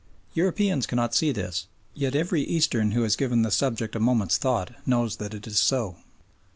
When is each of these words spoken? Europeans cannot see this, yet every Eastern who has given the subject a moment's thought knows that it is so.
Europeans 0.33 0.87
cannot 0.87 1.13
see 1.13 1.31
this, 1.31 1.67
yet 1.93 2.15
every 2.15 2.41
Eastern 2.41 2.93
who 2.93 3.03
has 3.03 3.15
given 3.15 3.43
the 3.43 3.51
subject 3.51 3.95
a 3.95 3.99
moment's 3.99 4.39
thought 4.39 4.71
knows 4.83 5.17
that 5.17 5.35
it 5.35 5.45
is 5.45 5.59
so. 5.59 5.97